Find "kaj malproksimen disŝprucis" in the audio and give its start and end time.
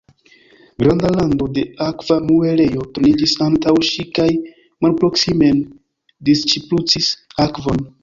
4.19-7.17